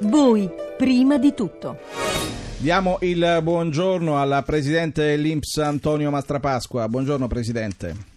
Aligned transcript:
Voi, 0.00 0.48
prima 0.76 1.18
di 1.18 1.32
tutto. 1.34 1.78
Diamo 2.58 2.98
il 3.00 3.40
buongiorno 3.42 4.20
alla 4.20 4.42
Presidente 4.42 5.02
dell'Inps 5.02 5.58
Antonio 5.58 6.10
Mastrapasqua. 6.10 6.88
Buongiorno 6.88 7.26
Presidente. 7.26 8.15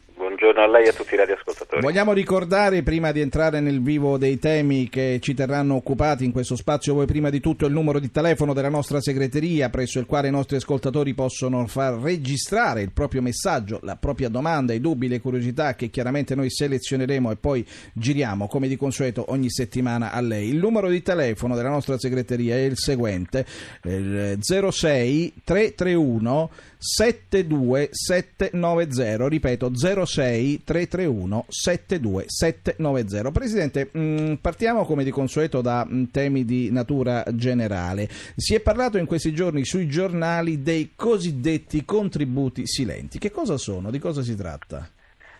Buongiorno 0.59 0.63
a 0.63 0.67
lei 0.67 0.85
e 0.85 0.89
a 0.89 0.93
tutti 0.93 1.13
i 1.13 1.17
radioascoltatori. 1.17 1.81
Vogliamo 1.81 2.11
ricordare, 2.11 2.83
prima 2.83 3.11
di 3.11 3.21
entrare 3.21 3.61
nel 3.61 3.81
vivo 3.81 4.17
dei 4.17 4.39
temi 4.39 4.89
che 4.89 5.19
ci 5.21 5.33
terranno 5.33 5.75
occupati 5.75 6.25
in 6.25 6.31
questo 6.31 6.57
spazio, 6.57 6.93
voi 6.93 7.05
prima 7.05 7.29
di 7.29 7.39
tutto 7.39 7.65
il 7.65 7.71
numero 7.71 7.99
di 7.99 8.11
telefono 8.11 8.53
della 8.53 8.69
nostra 8.69 8.99
segreteria 8.99 9.69
presso 9.69 9.99
il 9.99 10.05
quale 10.05 10.27
i 10.27 10.31
nostri 10.31 10.57
ascoltatori 10.57 11.13
possono 11.13 11.65
far 11.67 11.93
registrare 11.93 12.81
il 12.81 12.91
proprio 12.91 13.21
messaggio, 13.21 13.79
la 13.83 13.95
propria 13.95 14.27
domanda, 14.27 14.73
i 14.73 14.81
dubbi, 14.81 15.07
le 15.07 15.21
curiosità 15.21 15.75
che 15.75 15.89
chiaramente 15.89 16.35
noi 16.35 16.49
selezioneremo 16.49 17.31
e 17.31 17.35
poi 17.37 17.65
giriamo 17.93 18.47
come 18.47 18.67
di 18.67 18.75
consueto 18.75 19.25
ogni 19.29 19.49
settimana 19.49 20.11
a 20.11 20.19
lei. 20.19 20.49
Il 20.49 20.57
numero 20.57 20.89
di 20.89 21.01
telefono 21.01 21.55
della 21.55 21.69
nostra 21.69 21.97
segreteria 21.97 22.55
è 22.55 22.63
il 22.63 22.77
seguente, 22.77 23.45
il 23.83 24.39
06 24.41 25.33
331 25.43 26.49
72790, 26.81 29.27
ripeto 29.27 29.75
06 29.75 30.63
331 30.63 31.45
72790. 31.49 33.31
Presidente, 33.31 33.89
mm, 33.97 34.35
partiamo 34.35 34.85
come 34.85 35.03
di 35.03 35.11
consueto 35.11 35.59
da 35.59 35.85
mm, 35.85 36.05
temi 36.05 36.45
di 36.45 36.71
natura 36.71 37.25
generale. 37.31 38.07
Si 38.09 38.55
è 38.55 38.61
parlato 38.61 38.97
in 38.97 39.07
questi 39.07 39.33
giorni 39.33 39.65
sui 39.65 39.87
giornali 39.87 40.63
dei 40.63 40.91
cosiddetti 40.95 41.83
contributi 41.83 42.65
silenti. 42.65 43.19
Che 43.19 43.31
cosa 43.31 43.57
sono? 43.57 43.91
Di 43.91 43.99
cosa 43.99 44.21
si 44.21 44.37
tratta? 44.37 44.89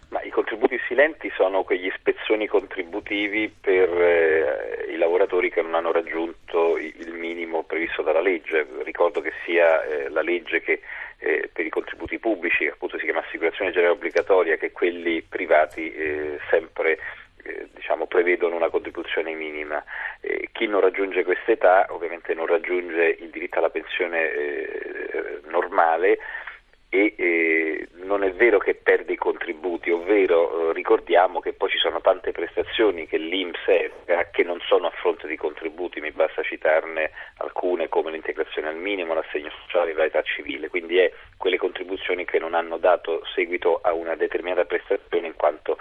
Ma 0.10 0.22
I 0.24 0.32
contributi 0.32 0.78
silenti 0.88 1.32
sono 1.38 1.64
quegli 1.64 1.90
spezzoni 1.96 2.48
contributivi 2.48 3.50
per 3.62 3.90
eh, 3.90 4.92
i 4.92 4.98
lavoratori 4.98 5.50
che 5.50 5.62
non 5.62 5.76
hanno 5.76 5.94
raggiunto 5.94 6.78
il 6.78 7.14
minimo 7.14 7.64
previsto 7.64 8.02
dalla 8.02 8.20
legge. 8.20 8.68
Ricordo 8.84 9.22
che 9.22 9.32
sia 9.46 9.82
eh, 9.84 10.10
la 10.10 10.22
legge 10.22 10.60
che 10.62 10.82
eh, 11.20 11.50
per 11.52 11.66
i 11.66 11.70
contributi 11.70 12.18
pubblici, 12.20 12.66
che 12.66 12.72
appunto 12.72 12.98
si 12.98 13.06
chiama 13.06 13.22
assicurazione 13.22 13.72
generale 13.72 13.96
obbligatoria, 13.96 14.58
che 14.58 14.72
quelli 14.72 15.22
privati 15.22 15.94
eh, 15.94 16.40
sempre 16.50 16.98
eh, 17.44 17.68
diciamo, 17.74 18.08
prevedono 18.08 18.56
una 18.56 18.70
contribuzione 18.70 19.34
minima. 19.34 19.84
Eh, 20.22 20.50
chi 20.52 20.68
non 20.68 20.82
raggiunge 20.82 21.24
questa 21.24 21.52
età 21.52 21.86
ovviamente 21.90 22.34
non 22.34 22.46
raggiunge 22.46 23.18
il 23.20 23.30
diritto 23.30 23.60
alla 23.60 23.70
pensione 23.70 24.32
eh, 24.32 25.40
normale 25.48 26.20
e 26.90 27.88
non 28.10 28.24
è 28.24 28.34
vero 28.34 28.58
che 28.58 28.74
perde 28.74 29.14
i 29.14 29.18
contributi, 29.18 29.92
ovvero 29.92 30.72
eh, 30.72 30.74
ricordiamo 30.74 31.40
che 31.40 31.54
poi 31.54 31.70
ci 31.70 31.78
sono 31.78 32.02
tante 32.02 32.32
prestazioni 32.32 33.06
che 33.06 33.18
l'Inps 33.18 33.68
eroga 33.68 34.30
che 34.32 34.44
non 34.44 34.60
sono 34.62 34.88
a 34.88 34.90
fronte 34.90 35.28
di 35.28 35.38
contributi, 35.38 36.02
mi 36.02 36.12
basta 36.12 36.42
citarne 36.42 37.12
alcune 37.38 37.88
come 37.88 38.10
l'integrazione 38.10 38.68
al 38.68 38.78
minimo, 38.78 39.14
l'assegno 39.14 39.52
sociale 39.62 39.92
e 39.92 39.94
l'età 39.94 40.24
civile, 40.24 40.70
quindi 40.70 40.98
è 40.98 41.12
quelle 41.38 41.58
contribuzioni 41.58 42.26
che 42.26 42.40
non 42.40 42.56
hanno 42.56 42.78
dato 42.78 43.22
seguito 43.36 43.80
a 43.84 43.94
una 43.94 44.16
determinata 44.16 44.66
prestazione 44.66 45.28
in 45.28 45.36
quanto. 45.36 45.78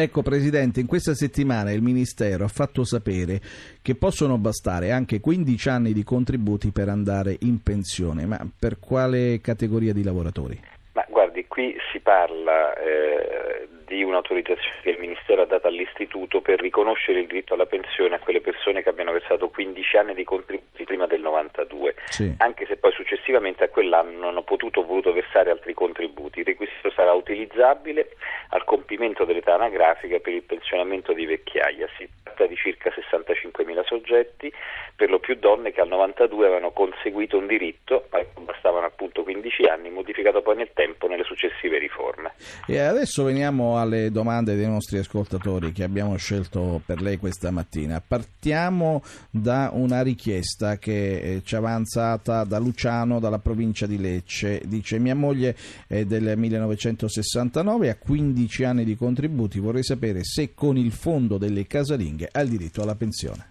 Ecco 0.00 0.22
Presidente, 0.22 0.80
in 0.80 0.86
questa 0.86 1.12
settimana 1.12 1.72
il 1.72 1.82
Ministero 1.82 2.44
ha 2.44 2.48
fatto 2.48 2.84
sapere 2.84 3.38
che 3.82 3.96
possono 3.96 4.38
bastare 4.38 4.92
anche 4.92 5.20
15 5.20 5.68
anni 5.68 5.92
di 5.92 6.04
contributi 6.04 6.70
per 6.72 6.88
andare 6.88 7.36
in 7.40 7.62
pensione, 7.62 8.24
ma 8.24 8.38
per 8.58 8.78
quale 8.80 9.42
categoria 9.42 9.92
di 9.92 10.02
lavoratori? 10.02 10.58
Ma 10.94 11.04
guardi, 11.06 11.46
qui 11.46 11.76
si 11.92 12.00
parla 12.00 12.72
eh, 12.76 13.68
di 13.84 14.02
un'autorizzazione 14.02 14.80
che 14.82 14.90
il 14.90 15.00
Ministero 15.00 15.42
ha 15.42 15.46
dato 15.46 15.66
all'Istituto 15.66 16.40
per 16.40 16.60
riconoscere 16.60 17.20
il 17.20 17.26
diritto 17.26 17.52
alla 17.52 17.66
pensione 17.66 18.14
a 18.14 18.18
quelle 18.20 18.40
persone 18.40 18.82
che 18.82 18.88
abbiano 18.88 19.12
versato 19.12 19.50
15 19.50 19.96
anni 19.98 20.14
di 20.14 20.24
contributi 20.24 20.84
prima 20.84 21.06
del 21.06 21.20
92, 21.20 21.94
sì. 22.06 22.34
anche 22.38 22.66
se 22.66 22.76
poi 22.76 22.92
successivamente 22.92 23.64
a 23.64 23.68
quell'anno 23.68 24.12
non 24.12 24.28
hanno 24.28 24.42
potuto 24.44 24.80
o 24.80 24.86
voluto 24.86 25.12
versare 25.12 25.50
altri 25.50 25.74
contributi. 25.74 26.38
Il 26.38 26.46
requisito 26.46 26.90
sarà 26.90 27.12
utilizzabile 27.30 28.16
al 28.48 28.64
compimento 28.64 29.24
dell'età 29.24 29.54
anagrafica 29.54 30.18
per 30.18 30.32
il 30.32 30.42
pensionamento 30.42 31.12
di 31.12 31.24
vecchiaia. 31.26 31.88
Si 31.96 32.08
tratta 32.22 32.46
di 32.46 32.56
circa 32.56 32.90
65.000 32.90 33.84
soggetti, 33.84 34.52
per 34.96 35.10
lo 35.10 35.18
più 35.18 35.36
donne 35.36 35.72
che 35.72 35.80
al 35.80 35.88
92 35.88 36.46
avevano 36.46 36.72
conseguito 36.72 37.38
un 37.38 37.46
diritto, 37.46 38.06
ma 38.10 38.22
bastavano 38.42 38.86
appunto 38.86 39.22
15 39.22 39.64
anni, 39.64 39.90
modificato 39.90 40.42
poi 40.42 40.56
nel 40.56 40.70
tempo 40.74 41.06
nelle 41.06 41.24
successive 41.24 41.78
riforme. 41.78 42.29
E 42.66 42.78
adesso 42.78 43.24
veniamo 43.24 43.78
alle 43.78 44.10
domande 44.10 44.56
dei 44.56 44.66
nostri 44.66 44.98
ascoltatori 44.98 45.72
che 45.72 45.84
abbiamo 45.84 46.16
scelto 46.16 46.80
per 46.84 47.00
lei 47.00 47.16
questa 47.16 47.50
mattina. 47.50 48.02
Partiamo 48.06 49.02
da 49.30 49.70
una 49.72 50.02
richiesta 50.02 50.78
che 50.78 51.18
eh, 51.18 51.42
ci 51.44 51.54
è 51.54 51.58
avanzata 51.58 52.44
da 52.44 52.58
Luciano, 52.58 53.20
dalla 53.20 53.38
provincia 53.38 53.86
di 53.86 53.98
Lecce. 53.98 54.60
Dice: 54.64 54.98
Mia 54.98 55.14
moglie 55.14 55.56
è 55.86 56.04
del 56.04 56.36
1969, 56.36 57.90
ha 57.90 57.96
15 57.96 58.64
anni 58.64 58.84
di 58.84 58.96
contributi. 58.96 59.58
Vorrei 59.58 59.82
sapere 59.82 60.24
se 60.24 60.54
con 60.54 60.76
il 60.76 60.92
fondo 60.92 61.38
delle 61.38 61.66
casalinghe 61.66 62.28
ha 62.30 62.40
il 62.40 62.48
diritto 62.48 62.82
alla 62.82 62.94
pensione. 62.94 63.48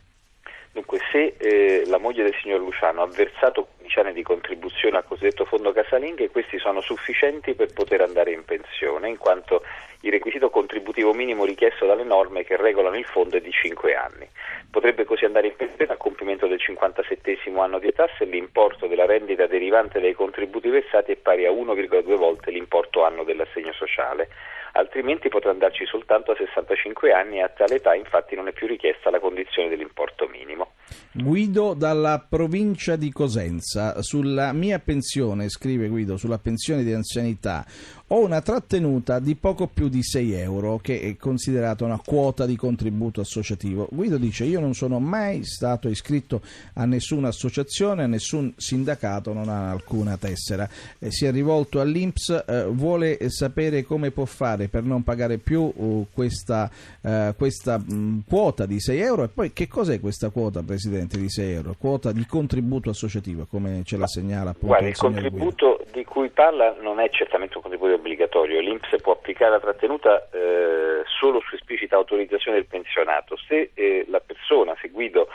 Dunque, 0.71 1.00
se 1.11 1.35
eh, 1.38 1.83
la 1.88 1.97
moglie 1.97 2.23
del 2.23 2.35
signor 2.41 2.59
Luciano 2.59 3.01
ha 3.01 3.07
versato 3.07 3.69
15 3.89 4.00
anni 4.00 4.13
di 4.13 4.23
contribuzione 4.23 4.97
al 4.97 5.05
cosiddetto 5.05 5.45
fondo 5.45 5.72
casalinghe, 5.72 6.29
questi 6.29 6.59
sono 6.59 6.79
sufficienti 6.79 7.55
per 7.55 7.73
poter 7.73 8.01
andare 8.01 8.31
in 8.31 8.45
pensione, 8.45 9.09
in 9.09 9.17
quanto 9.17 9.63
il 10.01 10.11
requisito 10.11 10.51
contributivo 10.51 11.11
minimo 11.13 11.44
richiesto 11.44 11.88
dalle 11.88 12.03
norme 12.03 12.44
che 12.44 12.55
regolano 12.55 12.97
il 12.97 13.05
fondo 13.05 13.38
è 13.38 13.41
di 13.41 13.51
5 13.51 13.95
anni. 13.95 14.29
Potrebbe 14.69 15.05
così 15.05 15.25
andare 15.25 15.47
in 15.47 15.55
pensione 15.55 15.91
a 15.91 15.97
compimento 15.97 16.45
del 16.45 16.59
57 16.59 17.39
anno 17.57 17.79
di 17.79 17.88
età 17.88 18.07
se 18.17 18.25
l'importo 18.25 18.85
della 18.85 19.05
rendita 19.05 19.47
derivante 19.47 20.00
dai 20.00 20.13
contributi 20.13 20.69
versati 20.69 21.11
è 21.11 21.16
pari 21.16 21.45
a 21.45 21.51
1,2 21.51 22.16
volte 22.16 22.51
l'importo 22.51 23.03
anno 23.03 23.23
dell'assegno 23.23 23.73
sociale 23.73 24.29
altrimenti 24.73 25.29
potrà 25.29 25.51
andarci 25.51 25.85
soltanto 25.85 26.31
a 26.31 26.35
65 26.35 27.11
anni 27.11 27.38
e 27.38 27.44
a 27.44 27.50
tale 27.50 27.75
età 27.75 27.95
infatti 27.95 28.35
non 28.35 28.47
è 28.47 28.51
più 28.51 28.67
richiesta 28.67 29.09
la 29.09 29.19
condizione 29.19 29.69
dell'importo 29.69 30.27
minimo. 30.27 30.73
Guido 31.11 31.73
dalla 31.73 32.23
provincia 32.27 32.95
di 32.95 33.11
Cosenza, 33.11 33.78
sulla 34.00 34.53
mia 34.53 34.79
pensione, 34.79 35.50
scrive 35.50 35.88
Guido, 35.88 36.17
sulla 36.17 36.38
pensione 36.38 36.84
di 36.84 36.94
anzianità, 36.94 37.66
ho 38.12 38.23
una 38.23 38.41
trattenuta 38.41 39.19
di 39.19 39.35
poco 39.35 39.67
più 39.67 39.88
di 39.88 40.01
6 40.01 40.31
euro, 40.34 40.79
che 40.81 41.00
è 41.01 41.16
considerata 41.16 41.85
una 41.85 42.01
quota 42.03 42.47
di 42.47 42.56
contributo 42.56 43.22
associativo. 43.22 43.88
Guido 43.91 44.18
dice: 44.18 44.45
Io 44.45 44.59
non 44.59 44.73
sono 44.73 45.00
mai 45.00 45.44
stato 45.44 45.89
iscritto 45.89 46.41
a 46.73 46.85
nessuna 46.85 47.28
associazione, 47.28 48.03
a 48.03 48.07
nessun 48.07 48.51
sindacato, 48.57 49.31
non 49.31 49.47
ha 49.50 49.69
alcuna 49.69 50.18
tessera. 50.18 50.68
Eh, 50.97 51.12
si 51.12 51.25
è 51.25 51.31
rivolto 51.31 51.81
all'Inps, 51.81 52.45
eh, 52.47 52.66
vuole 52.72 53.29
sapere 53.29 53.84
come 53.84 54.09
può 54.09 54.25
fare 54.25 54.69
per 54.69 54.84
non 54.84 55.03
pagare 55.03 55.38
più 55.38 55.72
uh, 55.73 56.07
questa, 56.12 56.69
uh, 57.01 57.35
questa 57.35 57.78
mh, 57.78 58.23
quota 58.28 58.66
di 58.66 58.79
6 58.79 59.00
euro. 59.00 59.23
E 59.25 59.28
poi 59.28 59.53
che 59.53 59.68
cos'è 59.68 60.00
questa 60.00 60.29
quota, 60.29 60.63
Presidente, 60.63 61.19
di 61.19 61.29
6 61.29 61.51
euro? 61.51 61.75
Quota 61.78 62.12
di 62.12 62.25
contributo 62.25 62.89
associativo, 62.89 63.45
come 63.45 63.69
ce 63.84 63.97
la 63.97 64.07
segnala 64.07 64.50
appunto 64.52 64.68
Guarda, 64.68 64.85
il, 64.85 64.91
il 64.91 64.97
contributo 64.97 65.75
Guido. 65.78 65.91
di 65.91 66.03
cui 66.06 66.30
parla 66.30 66.75
non 66.81 67.00
è 67.00 67.09
certamente 67.09 67.56
un 67.56 67.62
contributo 67.62 67.94
obbligatorio, 67.94 68.59
l'Inps 68.59 68.96
può 69.02 69.13
applicare 69.13 69.52
la 69.52 69.59
trattenuta 69.59 70.30
eh, 70.31 71.03
solo 71.19 71.41
su 71.41 71.56
esplicita 71.56 71.96
autorizzazione 71.96 72.57
del 72.57 72.68
pensionato. 72.68 73.35
Se 73.38 73.72
eh, 73.74 74.06
la 74.07 74.19
persona, 74.19 74.75
se 74.81 74.90
Guido, 74.90 75.28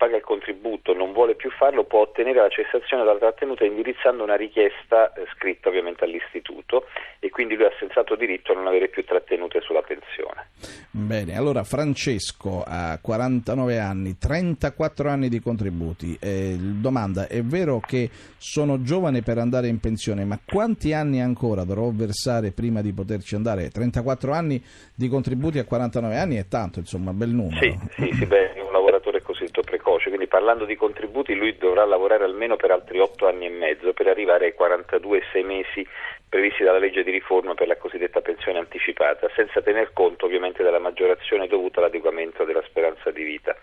paga 0.00 0.16
il 0.16 0.22
contributo 0.22 0.94
non 0.94 1.12
vuole 1.12 1.34
più 1.34 1.50
farlo, 1.50 1.84
può 1.84 2.00
ottenere 2.00 2.40
la 2.40 2.48
cessazione 2.48 3.04
dalla 3.04 3.18
trattenuta 3.18 3.66
indirizzando 3.66 4.22
una 4.22 4.34
richiesta 4.34 5.12
eh, 5.12 5.26
scritta 5.34 5.68
ovviamente 5.68 6.04
all'istituto 6.04 6.86
e 7.18 7.28
quindi 7.28 7.54
lui 7.54 7.66
ha 7.66 7.72
sensato 7.78 8.16
diritto 8.16 8.52
a 8.52 8.54
non 8.54 8.66
avere 8.66 8.88
più 8.88 9.04
trattenute 9.04 9.60
sulla 9.60 9.82
pensione. 9.82 10.48
Bene, 10.90 11.36
allora 11.36 11.64
Francesco 11.64 12.64
ha 12.66 12.98
49 13.00 13.78
anni, 13.78 14.16
34 14.18 15.08
anni 15.08 15.28
di 15.28 15.38
contributi. 15.38 16.16
Eh, 16.18 16.56
domanda, 16.58 17.28
è 17.28 17.42
vero 17.42 17.78
che 17.78 18.08
sono 18.38 18.80
giovane 18.82 19.20
per 19.20 19.36
andare 19.36 19.68
in 19.68 19.80
pensione, 19.80 20.24
ma 20.24 20.38
quanti 20.42 20.94
anni 20.94 21.20
ancora 21.20 21.64
dovrò 21.64 21.90
versare 21.92 22.52
prima 22.52 22.80
di 22.80 22.92
poterci 22.92 23.34
andare? 23.34 23.68
34 23.68 24.32
anni 24.32 24.62
di 24.94 25.08
contributi 25.08 25.58
a 25.58 25.64
49 25.64 26.16
anni 26.16 26.36
è 26.36 26.48
tanto, 26.48 26.78
insomma, 26.78 27.12
bel 27.12 27.30
numero. 27.30 27.60
Sì, 27.60 27.78
sì, 27.96 28.12
sì 28.14 28.26
beh, 28.26 28.62
un 28.64 28.72
lavoratore 28.72 29.20
cosiddetto 29.22 29.62
precoce, 29.62 30.08
quindi 30.08 30.19
parlando 30.30 30.64
di 30.64 30.76
contributi 30.76 31.34
lui 31.34 31.56
dovrà 31.58 31.84
lavorare 31.84 32.22
almeno 32.22 32.54
per 32.54 32.70
altri 32.70 33.00
8 33.00 33.26
anni 33.26 33.46
e 33.46 33.50
mezzo 33.50 33.92
per 33.92 34.06
arrivare 34.06 34.46
ai 34.46 34.54
42 34.54 35.24
6 35.32 35.42
mesi 35.42 35.84
previsti 36.28 36.62
dalla 36.62 36.78
legge 36.78 37.02
di 37.02 37.10
riforma 37.10 37.54
per 37.54 37.66
la 37.66 37.76
cosiddetta 37.76 38.20
pensione 38.20 38.60
anticipata, 38.60 39.28
senza 39.34 39.60
tener 39.60 39.92
conto 39.92 40.26
ovviamente 40.26 40.62
della 40.62 40.78
maggiorazione 40.78 41.48
dovuta 41.48 41.80
all'adeguamento 41.80 42.44
della 42.44 42.62
speranza 42.62 43.10
di 43.10 43.24
vita. 43.24 43.56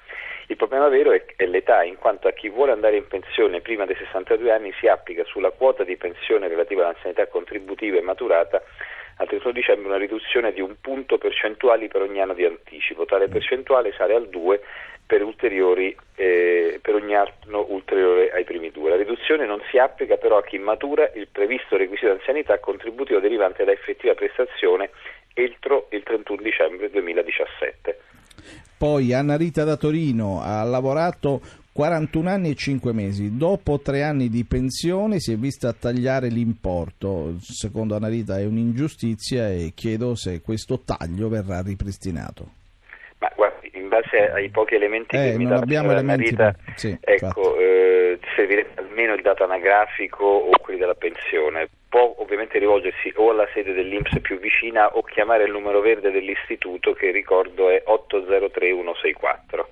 Il 0.47 0.57
problema 0.57 0.89
vero 0.89 1.13
è, 1.13 1.23
l'età, 1.45 1.83
in 1.83 1.95
quanto 1.95 2.27
a 2.27 2.31
chi 2.31 2.49
vuole 2.49 2.73
andare 2.73 2.97
in 2.97 3.07
pensione 3.07 3.61
prima 3.61 3.85
dei 3.85 3.95
62 3.95 4.51
anni 4.51 4.73
si 4.77 4.87
applica 4.87 5.23
sulla 5.23 5.51
quota 5.51 5.85
di 5.85 5.95
pensione 5.95 6.49
relativa 6.49 6.81
all'anzianità 6.83 7.27
contributiva 7.27 7.97
e 7.97 8.01
maturata 8.01 8.61
al 9.19 9.27
31 9.27 9.53
dicembre 9.53 9.87
una 9.87 9.97
riduzione 9.97 10.51
di 10.51 10.61
un 10.61 10.75
punto 10.81 11.17
percentuale 11.17 11.87
per 11.87 12.01
ogni 12.01 12.21
anno 12.21 12.33
di 12.33 12.43
anticipo, 12.43 13.05
tale 13.05 13.29
percentuale 13.29 13.93
sale 13.93 14.13
al 14.13 14.27
2 14.27 14.61
per, 15.07 15.25
eh, 16.15 16.79
per 16.81 16.95
ogni 16.95 17.15
anno 17.15 17.65
ulteriore 17.69 18.29
ai 18.31 18.43
primi 18.43 18.71
riduzione 19.27 19.45
non 19.45 19.61
si 19.69 19.77
applica 19.77 20.15
però 20.15 20.37
a 20.37 20.43
chi 20.43 20.57
matura 20.57 21.11
il 21.13 21.27
previsto 21.29 21.75
requisito 21.75 22.07
di 22.07 22.19
anzianità 22.19 22.59
contributivo 22.59 23.19
derivante 23.19 23.65
da 23.65 23.71
effettiva 23.71 24.13
prestazione 24.13 24.89
entro 25.33 25.87
il 25.91 26.03
31 26.03 26.41
dicembre 26.41 26.89
2017. 26.89 27.99
Poi 28.77 29.13
Anna 29.13 29.35
Rita 29.35 29.63
da 29.63 29.75
Torino 29.75 30.41
ha 30.41 30.63
lavorato 30.63 31.41
41 31.73 32.29
anni 32.29 32.51
e 32.51 32.55
5 32.55 32.93
mesi. 32.93 33.35
Dopo 33.37 33.79
tre 33.79 34.03
anni 34.03 34.29
di 34.29 34.45
pensione 34.45 35.19
si 35.19 35.33
è 35.33 35.35
vista 35.35 35.73
tagliare 35.73 36.29
l'importo. 36.29 37.35
Secondo 37.39 37.95
Anna 37.95 38.07
Rita 38.07 38.39
è 38.39 38.45
un'ingiustizia 38.45 39.49
e 39.49 39.73
chiedo 39.75 40.15
se 40.15 40.41
questo 40.41 40.79
taglio 40.85 41.27
verrà 41.27 41.61
ripristinato. 41.61 42.55
Ma 43.19 43.31
guardi, 43.35 43.71
in 43.73 43.89
base 43.89 44.29
ai 44.31 44.49
pochi 44.49 44.75
elementi 44.75 45.15
eh, 45.15 45.31
che 45.31 45.37
mi 45.37 45.45
dà 45.45 45.63
la 45.65 46.15
Rita, 46.15 46.55
sì, 46.75 46.95
ecco, 46.99 47.56
eh, 48.19 48.27
servirebbe 48.35 48.81
almeno 48.81 49.13
il 49.13 49.21
dato 49.21 49.43
anagrafico 49.43 50.25
o 50.25 50.51
quelli 50.59 50.79
della 50.79 50.95
pensione. 50.95 51.69
Può 51.89 52.15
ovviamente 52.17 52.59
rivolgersi 52.59 53.13
o 53.15 53.31
alla 53.31 53.47
sede 53.53 53.73
dell'Inps 53.73 54.19
più 54.21 54.39
vicina 54.39 54.95
o 54.95 55.01
chiamare 55.03 55.45
il 55.45 55.51
numero 55.51 55.79
verde 55.79 56.11
dell'istituto 56.11 56.93
che 56.93 57.11
ricordo 57.11 57.69
è 57.69 57.81
803164. 57.85 59.69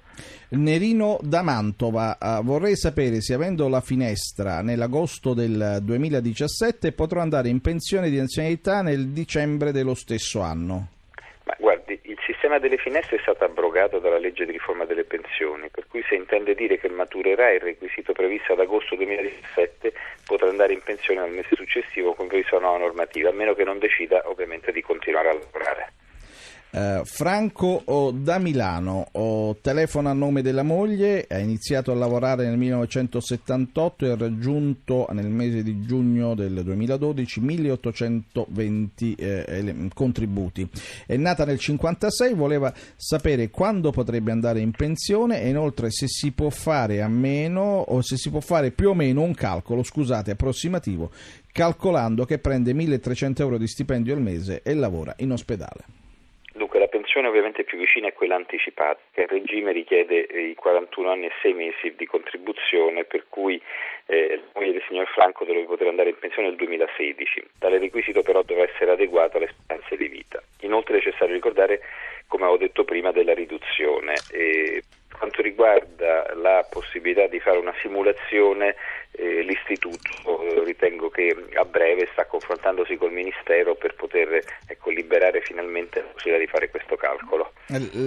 Nerino 0.50 1.18
da 1.21 1.42
Mantova, 1.42 2.18
uh, 2.19 2.44
vorrei 2.44 2.77
sapere 2.77 3.19
se 3.21 3.33
avendo 3.33 3.68
la 3.68 3.81
finestra 3.81 4.62
nell'agosto 4.62 5.33
del 5.33 5.80
2017 5.81 6.94
potrò 6.94 7.19
andare 7.19 7.50
in 7.50 7.59
pensione 7.62 8.09
di 8.09 8.19
anzianità 8.19 8.81
nel 8.81 9.09
dicembre 9.09 9.71
dello 9.71 9.95
stesso 9.95 10.42
anno. 10.42 10.88
Ma 11.45 11.56
guardi, 11.59 11.84
il 11.84 11.84
sistema 12.25 12.60
delle 12.60 12.77
finestre 12.77 13.18
è 13.18 13.22
stato 13.22 13.44
abrogato 13.44 14.00
dalla 14.00 14.18
legge 14.18 14.45
di 14.45 14.51
riforma 14.51 14.86
delle 14.86 15.04
pensioni, 15.04 15.69
per 15.69 15.86
cui 15.88 16.04
se 16.07 16.16
intende 16.16 16.56
dire 16.56 16.77
che 16.77 16.89
maturerà 16.89 17.51
il 17.51 17.62
requisito 17.62 18.13
previsto 18.13 18.54
ad 18.54 18.60
agosto 18.60 18.95
2017 18.95 19.94
potrà 20.25 20.50
andare 20.50 20.74
in 20.74 20.81
pensione 20.81 21.22
al 21.22 21.31
mese 21.31 21.56
successivo 21.56 22.13
con 22.13 22.27
una 22.30 22.60
nuova 22.60 22.77
normativa, 22.77 23.30
a 23.30 23.33
meno 23.33 23.54
che 23.54 23.63
non 23.63 23.80
decida 23.80 24.24
ovviamente 24.30 24.72
di 24.72 24.81
continuare 24.81 25.30
a 25.30 25.33
lavorare. 25.33 26.05
Uh, 26.75 27.06
Franco 27.06 28.12
da 28.13 28.38
Milano. 28.38 29.07
Telefona 29.62 30.10
a 30.10 30.13
nome 30.13 30.42
della 30.42 30.62
moglie, 30.62 31.25
ha 31.30 31.38
iniziato 31.38 31.94
a 31.94 31.95
lavorare 31.95 32.45
nel 32.45 32.57
1978 32.57 34.06
e 34.06 34.10
ha 34.10 34.18
raggiunto 34.18 35.07
nel 35.13 35.30
mese 35.30 35.63
di 35.63 35.86
giugno 35.86 36.36
del 36.36 36.63
2012 36.66 37.39
1820 37.39 39.16
eh, 39.16 39.88
contributi. 39.94 40.68
È 41.06 41.16
nata 41.16 41.45
nel 41.45 41.60
1956, 41.66 42.33
voleva 42.33 42.74
sapere 42.98 43.50
quando 43.50 43.92
potrebbe 43.92 44.33
andare 44.33 44.60
in 44.60 44.71
pensione 44.71 45.42
e 45.42 45.48
inoltre 45.48 45.92
se 45.92 46.07
si 46.10 46.31
può 46.31 46.50
fare 46.50 47.01
a 47.01 47.07
meno 47.07 47.62
o 47.62 48.01
se 48.01 48.18
si 48.18 48.30
può 48.30 48.42
fare 48.42 48.71
più 48.71 48.89
o 48.89 48.94
meno 48.94 49.21
un 49.21 49.33
calcolo, 49.33 49.81
scusate, 49.81 50.31
approssimativo, 50.31 51.10
calcolando 51.54 52.25
che 52.25 52.38
prende 52.38 52.74
1300 52.74 53.42
euro 53.42 53.57
di 53.57 53.68
stipendio 53.68 54.13
al 54.13 54.21
mese 54.21 54.62
e 54.62 54.74
lavora 54.74 55.13
in 55.19 55.31
ospedale 55.31 56.04
pensione 57.15 57.27
ovviamente 57.27 57.63
più 57.63 57.77
vicina 57.77 58.07
è 58.07 58.13
quella 58.13 58.35
anticipata, 58.35 59.00
che 59.13 59.21
il 59.21 59.27
regime 59.27 59.71
richiede 59.71 60.27
eh, 60.27 60.50
i 60.50 60.56
41 60.56 61.09
anni 61.09 61.27
e 61.27 61.31
6 61.41 61.53
mesi 61.53 61.95
di 61.95 62.06
contribuzione, 62.06 63.06
per 63.06 63.27
cui 63.29 63.62
eh, 64.07 64.41
moglie 64.53 64.73
del 64.73 64.83
signor 64.88 65.07
Franco 65.07 65.45
dovrebbe 65.45 65.67
poter 65.67 65.88
andare 65.88 66.09
in 66.09 66.19
pensione 66.19 66.50
nel 66.50 66.57
2016. 66.57 67.44
Tale 67.59 67.77
requisito 67.77 68.21
però 68.21 68.44
dovrà 68.44 68.63
essere 68.63 68.91
adeguato 68.91 69.38
alle 69.38 69.47
speranze 69.47 69.95
di 69.95 70.09
vita. 70.09 70.44
Inoltre 70.62 70.95
è 70.95 70.97
necessario 70.97 71.33
ricordare, 71.33 71.79
come 72.27 72.44
avevo 72.44 72.57
detto 72.57 72.83
prima, 72.83 73.12
della 73.12 73.33
riduzione. 73.33 74.15
E 74.31 74.83
per 74.83 75.05
quanto 75.17 75.41
riguarda 75.41 76.33
la 76.35 76.65
possibilità 76.69 77.27
di 77.27 77.39
fare 77.39 77.57
una 77.57 77.73
simulazione, 77.81 78.75
eh, 79.12 79.41
l'Istituto 79.44 80.09
eh, 80.41 80.63
ritengo 80.63 81.09
che 81.09 81.35
a 81.53 81.65
breve 81.65 82.07
sta 82.12 82.25
confrontandosi 82.25 82.97
col 82.97 83.12
Ministero 83.12 83.75
per 83.75 83.95
poter 83.95 84.44
ecco, 84.67 84.89
liberare 84.89 85.41
finalmente 85.41 86.01
la 86.01 86.07
possibilità 86.07 86.44
di 86.44 86.50
fare 86.50 86.69
questo 86.69 86.95
calcolo. 86.95 87.51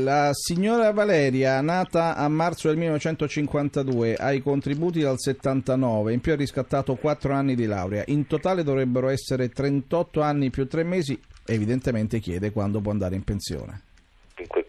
La 0.04 0.30
signora 0.32 0.92
Valeria, 0.92 1.60
nata 1.60 2.14
a 2.14 2.28
marzo 2.28 2.68
del 2.68 2.76
1952, 2.76 4.14
ha 4.14 4.32
i 4.32 4.40
contributi 4.40 5.00
dal 5.00 5.18
79, 5.18 6.12
in 6.12 6.20
più 6.20 6.32
ha 6.32 6.36
riscattato 6.36 6.94
4 6.94 7.32
anni 7.32 7.54
di 7.54 7.66
laurea. 7.66 8.04
In 8.06 8.26
totale 8.26 8.62
dovrebbero 8.62 9.08
essere 9.08 9.48
38 9.48 10.20
anni 10.20 10.50
più 10.50 10.66
3 10.66 10.84
mesi. 10.84 11.20
Evidentemente 11.46 12.18
chiede 12.18 12.52
quando 12.52 12.80
può 12.80 12.92
andare 12.92 13.14
in 13.14 13.24
pensione. 13.24 13.82
Dunque, 14.36 14.66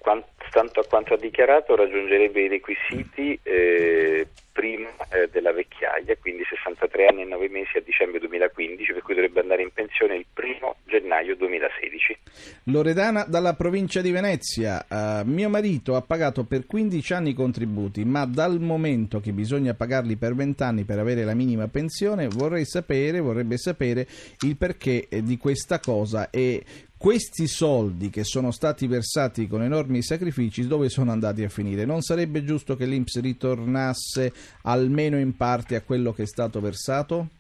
tanto 0.60 0.82
a 0.82 0.86
quanto 0.86 1.14
ha 1.14 1.18
dichiarato 1.18 1.74
raggiungerebbe 1.74 2.42
i 2.42 2.48
requisiti 2.50 3.40
eh, 3.44 4.28
prima 4.52 4.90
eh, 5.10 5.30
della 5.32 5.54
vecchiaia, 5.54 6.18
quindi 6.20 6.44
63 6.50 7.06
anni 7.06 7.22
e 7.22 7.26
9 7.26 7.48
mesi 7.48 7.78
a 7.78 7.82
dicembre 7.82 8.20
2015, 8.20 8.92
per 8.92 9.02
cui 9.02 9.14
dovrebbe 9.14 9.40
andare 9.40 9.62
in 9.62 9.72
pensione 9.72 10.18
il 10.18 10.26
primo 10.34 10.76
gennaio 10.84 11.38
2016. 11.38 12.18
Loredana 12.66 13.24
dalla 13.24 13.54
provincia 13.54 14.02
di 14.02 14.12
Venezia, 14.12 14.86
uh, 14.90 15.22
mio 15.24 15.48
marito 15.48 15.96
ha 15.96 16.02
pagato 16.02 16.44
per 16.44 16.66
15 16.66 17.14
anni 17.14 17.30
i 17.30 17.34
contributi, 17.34 18.04
ma 18.04 18.26
dal 18.26 18.60
momento 18.60 19.22
che 19.22 19.32
bisogna 19.32 19.74
pagarli 19.76 20.18
per 20.18 20.36
20 20.36 20.62
anni 20.62 20.84
per 20.84 21.00
avere 21.00 21.24
la 21.24 21.34
minima 21.34 21.70
pensione, 21.70 22.28
vorrei 22.28 22.66
sapere, 22.66 23.22
vorrebbe 23.22 23.58
sapere 23.58 24.06
il 24.42 24.58
perché 24.58 25.08
di 25.10 25.38
questa 25.38 25.80
cosa 25.80 26.30
e 26.30 26.62
questi 27.00 27.48
soldi 27.48 28.10
che 28.10 28.26
sono 28.26 28.52
stati 28.52 28.86
versati 28.86 29.48
con 29.48 29.64
enormi 29.64 30.04
sacrifici 30.04 30.68
dove 30.68 30.90
sono 30.90 31.12
andati 31.12 31.46
a 31.46 31.50
finire? 31.50 31.86
Non 31.86 32.02
sarebbe 32.02 32.44
giusto 32.44 32.76
che 32.76 32.86
l'Inps 32.86 33.22
ritornasse 33.22 34.34
almeno 34.64 35.18
in 35.18 35.34
parte 35.38 35.78
a 35.78 35.82
quello 35.82 36.12
che 36.12 36.24
è 36.24 36.28
stato 36.28 36.60
versato? 36.60 37.39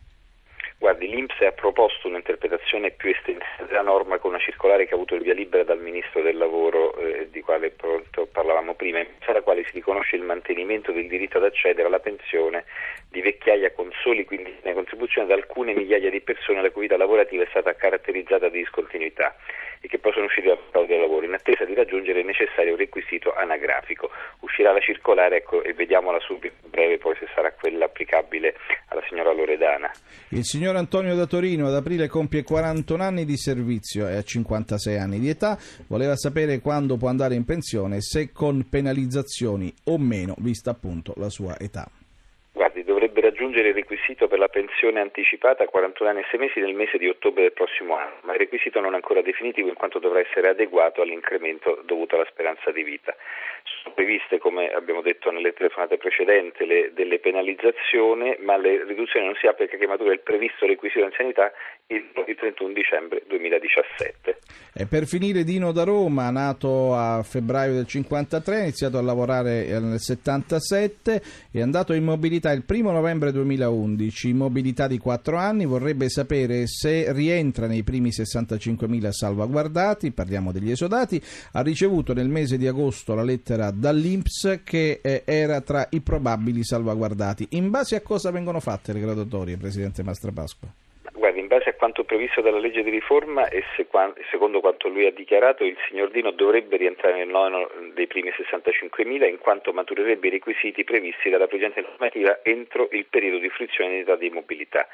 L'Inps 1.10 1.42
ha 1.42 1.52
proposto 1.52 2.08
un'interpretazione 2.08 2.92
più 2.92 3.10
estensiva 3.10 3.66
della 3.68 3.82
norma 3.82 4.20
con 4.20 4.30
una 4.32 4.40
circolare 4.40 4.86
che 4.86 4.94
ha 4.94 4.96
avuto 4.96 5.16
il 5.16 5.24
via 5.24 5.34
libera 5.34 5.64
dal 5.64 5.80
Ministro 5.80 6.22
del 6.22 6.38
Lavoro, 6.38 6.96
eh, 6.98 7.28
di 7.32 7.42
quale 7.42 7.74
parlavamo 8.32 8.76
prima, 8.76 9.00
in 9.00 9.08
base 9.18 9.32
alla 9.32 9.42
quale 9.42 9.64
si 9.66 9.72
riconosce 9.74 10.16
il 10.16 10.22
mantenimento 10.22 10.92
del 10.92 11.08
diritto 11.08 11.38
ad 11.38 11.46
accedere 11.46 11.88
alla 11.88 12.00
pensione 12.00 12.66
di 13.10 13.22
vecchiaia 13.22 13.72
con 13.72 13.92
soli 14.04 14.24
15 14.24 14.58
anni 14.64 14.74
contribuzione 14.76 15.32
ad 15.32 15.38
alcune 15.40 15.74
migliaia 15.74 16.12
di 16.12 16.22
persone 16.22 16.62
la 16.62 16.70
cui 16.70 16.84
vita 16.84 16.96
lavorativa 16.96 17.44
è 17.44 17.48
stata 17.50 17.74
caratterizzata 17.74 18.48
da 18.48 18.50
discontinuità 18.50 19.36
e 19.82 19.88
che 19.88 19.98
possono 19.98 20.26
uscire 20.26 20.48
dal 20.48 20.58
mercato 20.58 20.86
del 20.86 21.00
lavoro 21.00 21.26
in 21.26 21.34
attesa 21.34 21.66
di 21.66 21.74
raggiungere 21.74 22.20
il 22.20 22.26
necessario 22.26 22.76
requisito 22.76 23.34
anagrafico. 23.34 24.12
Uscirà 24.42 24.72
la 24.72 24.80
circolare 24.80 25.38
ecco, 25.38 25.64
e 25.64 25.74
vediamola 25.74 26.20
subito 26.20 26.56
breve 26.66 26.98
poi 26.98 27.16
se 27.16 27.28
sarà 27.34 27.52
quella 27.52 27.86
applicabile. 27.86 28.56
Il 30.32 30.46
signor 30.46 30.76
Antonio 30.76 31.16
da 31.16 31.26
Torino 31.26 31.68
ad 31.68 31.74
aprile 31.74 32.08
compie 32.08 32.44
41 32.44 33.02
anni 33.02 33.26
di 33.26 33.36
servizio 33.36 34.08
e 34.08 34.16
ha 34.16 34.22
56 34.22 34.98
anni 34.98 35.20
di 35.20 35.28
età, 35.28 35.58
voleva 35.88 36.16
sapere 36.16 36.60
quando 36.60 36.98
può 36.98 37.10
andare 37.10 37.34
in 37.34 37.46
pensione, 37.46 38.00
se 38.00 38.32
con 38.32 38.68
penalizzazioni 38.70 39.74
o 39.86 39.98
meno, 39.98 40.36
vista 40.40 40.70
appunto 40.70 41.16
la 41.18 41.30
sua 41.30 41.58
età 41.60 41.90
raggiungere 43.30 43.70
il 43.70 43.74
requisito 43.76 44.28
per 44.28 44.40
la 44.40 44.48
pensione 44.48 45.00
anticipata 45.00 45.64
a 45.64 45.68
41 45.68 46.10
anni 46.10 46.20
e 46.22 46.26
6 46.30 46.40
mesi 46.40 46.60
nel 46.60 46.74
mese 46.74 46.98
di 46.98 47.08
ottobre 47.08 47.44
del 47.44 47.54
prossimo 47.54 47.96
anno, 47.96 48.18
ma 48.24 48.34
il 48.34 48.40
requisito 48.40 48.80
non 48.80 48.94
è 48.94 48.96
ancora 48.96 49.22
definitivo 49.22 49.70
in 49.70 49.76
quanto 49.76 50.00
dovrà 50.00 50.20
essere 50.20 50.50
adeguato 50.50 51.02
all'incremento 51.02 51.82
dovuto 51.86 52.16
alla 52.16 52.28
speranza 52.30 52.72
di 52.72 52.84
vita. 52.84 53.16
Sono 53.84 53.94
previste, 53.94 54.40
come 54.40 54.72
abbiamo 54.72 55.02
detto 55.02 55.30
nelle 55.30 55.54
telefonate 55.54 55.98
precedenti, 55.98 56.66
le, 56.66 56.92
delle 56.94 57.20
penalizzazioni, 57.20 58.36
ma 58.40 58.58
le 58.58 58.84
riduzioni 58.84 59.26
non 59.26 59.36
si 59.36 59.46
applica 59.46 59.78
che 59.78 59.88
matura 59.88 60.14
il 60.14 60.22
previsto 60.22 60.66
requisito 60.66 61.00
di 61.00 61.06
anzianità 61.06 61.52
il, 61.88 62.04
il 62.26 62.36
31 62.36 62.74
dicembre 62.74 63.24
2017. 63.28 64.38
E 64.74 64.86
per 64.88 65.06
finire 65.06 65.44
Dino 65.44 65.72
da 65.72 65.84
Roma, 65.84 66.30
nato 66.32 66.96
a 66.96 67.22
febbraio 67.22 67.74
del 67.74 67.86
53, 67.86 68.56
ha 68.56 68.62
iniziato 68.62 68.98
a 68.98 69.02
lavorare 69.02 69.66
nel 69.80 70.00
77, 70.00 71.22
è 71.52 71.62
andato 71.62 71.94
in 71.94 72.04
mobilità 72.04 72.52
il 72.52 72.64
primo 72.64 72.92
novembre 72.92 73.19
2011, 73.20 74.34
mobilità 74.34 74.88
di 74.88 74.98
4 74.98 75.38
anni, 75.38 75.66
vorrebbe 75.66 76.10
sapere 76.10 76.66
se 76.68 77.12
rientra 77.12 77.68
nei 77.68 77.84
primi 77.84 78.10
65.000 78.10 79.10
salvaguardati, 79.10 80.12
parliamo 80.12 80.52
degli 80.52 80.72
esodati, 80.72 81.22
ha 81.52 81.62
ricevuto 81.62 82.14
nel 82.14 82.30
mese 82.30 82.58
di 82.58 82.68
agosto 82.68 83.14
la 83.14 83.24
lettera 83.24 83.72
dall'Inps 83.72 84.62
che 84.64 85.00
eh, 85.04 85.24
era 85.26 85.62
tra 85.62 85.88
i 85.92 86.02
probabili 86.02 86.64
salvaguardati. 86.64 87.48
In 87.52 87.70
base 87.70 87.96
a 87.96 88.02
cosa 88.02 88.32
vengono 88.32 88.60
fatte 88.60 88.94
le 88.94 89.02
graduatorie, 89.02 89.58
Presidente 89.58 90.02
Mastrapasqua? 90.02 90.89
Base 91.50 91.70
a 91.70 91.74
quanto 91.74 92.04
previsto 92.04 92.42
dalla 92.42 92.60
legge 92.60 92.84
di 92.84 92.92
riforma 92.92 93.50
e 93.50 93.64
secondo 94.30 94.60
quanto 94.60 94.88
lui 94.88 95.08
ha 95.08 95.12
dichiarato, 95.12 95.64
il 95.64 95.76
signor 95.88 96.12
Dino 96.12 96.30
dovrebbe 96.30 96.78
rientrare 96.78 97.16
nel 97.18 97.28
nono 97.28 97.68
dei 97.96 98.06
primi 98.06 98.30
65.000 98.30 99.28
in 99.28 99.40
quanto 99.40 99.74
maturerebbe 99.74 100.28
i 100.28 100.30
requisiti 100.30 100.84
previsti 100.84 101.28
dalla 101.32 101.48
presente 101.48 101.82
normativa 101.82 102.42
entro 102.44 102.88
il 102.92 103.06
periodo 103.06 103.40
di 103.40 103.50
fruizione 103.50 103.90
di 103.90 104.00
età 104.02 104.16
di 104.16 104.30
mobilità. 104.30 104.88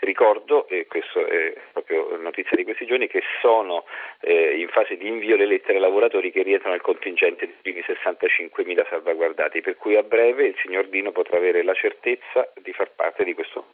Ricordo, 0.00 0.66
e 0.66 0.88
questo 0.88 1.24
è 1.24 1.54
proprio 1.70 2.16
notizia 2.16 2.56
di 2.56 2.64
questi 2.64 2.86
giorni, 2.86 3.06
che 3.06 3.22
sono 3.40 3.84
eh, 4.22 4.58
in 4.58 4.66
fase 4.66 4.96
di 4.96 5.06
invio 5.06 5.36
le 5.36 5.46
lettere 5.46 5.74
ai 5.74 5.80
lavoratori 5.80 6.32
che 6.32 6.42
rientrano 6.42 6.74
nel 6.74 6.82
contingente 6.82 7.46
dei 7.46 7.54
primi 7.62 7.84
65.000 7.86 8.88
salvaguardati, 8.88 9.60
per 9.60 9.76
cui 9.76 9.94
a 9.94 10.02
breve 10.02 10.46
il 10.46 10.56
signor 10.60 10.88
Dino 10.88 11.12
potrà 11.12 11.36
avere 11.36 11.62
la 11.62 11.74
certezza 11.74 12.50
di 12.60 12.72
far 12.72 12.90
parte 12.96 13.22
di 13.22 13.32
questo. 13.32 13.69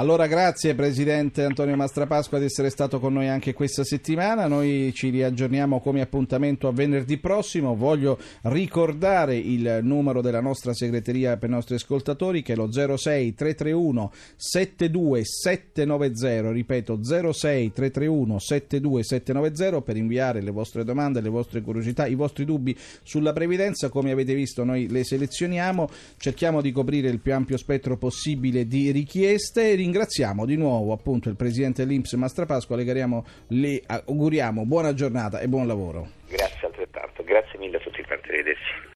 Allora 0.00 0.26
grazie 0.26 0.74
Presidente 0.74 1.44
Antonio 1.44 1.76
Mastrapasqua 1.76 2.38
di 2.38 2.46
essere 2.46 2.70
stato 2.70 2.98
con 2.98 3.12
noi 3.12 3.28
anche 3.28 3.52
questa 3.52 3.84
settimana, 3.84 4.46
noi 4.46 4.94
ci 4.94 5.10
riaggiorniamo 5.10 5.78
come 5.78 6.00
appuntamento 6.00 6.68
a 6.68 6.72
venerdì 6.72 7.18
prossimo, 7.18 7.76
voglio 7.76 8.18
ricordare 8.44 9.36
il 9.36 9.80
numero 9.82 10.22
della 10.22 10.40
nostra 10.40 10.72
segreteria 10.72 11.36
per 11.36 11.50
i 11.50 11.52
nostri 11.52 11.74
ascoltatori 11.74 12.40
che 12.40 12.54
è 12.54 12.56
lo 12.56 12.72
06 12.72 13.34
331 13.34 14.10
72 14.36 15.20
790, 15.22 16.50
ripeto 16.50 17.04
06 17.04 17.70
331 17.70 18.38
72 18.38 19.02
790 19.02 19.82
per 19.82 19.96
inviare 19.98 20.40
le 20.40 20.50
vostre 20.50 20.82
domande, 20.82 21.20
le 21.20 21.28
vostre 21.28 21.60
curiosità, 21.60 22.06
i 22.06 22.14
vostri 22.14 22.46
dubbi 22.46 22.74
sulla 23.02 23.34
previdenza, 23.34 23.90
come 23.90 24.12
avete 24.12 24.32
visto 24.32 24.64
noi 24.64 24.88
le 24.88 25.04
selezioniamo, 25.04 25.90
cerchiamo 26.16 26.62
di 26.62 26.72
coprire 26.72 27.10
il 27.10 27.20
più 27.20 27.34
ampio 27.34 27.58
spettro 27.58 27.98
possibile 27.98 28.66
di 28.66 28.90
richieste 28.92 29.74
ringraziamo 29.90 30.46
di 30.46 30.56
nuovo 30.56 30.92
appunto 30.92 31.28
il 31.28 31.34
presidente 31.34 31.84
dell'Inps 31.84 32.12
Mastrapasqua, 32.12 32.76
le, 32.76 33.24
le 33.48 33.82
auguriamo 33.86 34.64
buona 34.64 34.94
giornata 34.94 35.40
e 35.40 35.48
buon 35.48 35.66
lavoro. 35.66 36.06
Grazie 36.28 36.68
altrettanto, 36.68 37.24
grazie 37.24 37.58
mille 37.58 37.76
a 37.76 37.80
tutti 37.80 38.00
quanti, 38.04 38.28
arrivederci. 38.28 38.88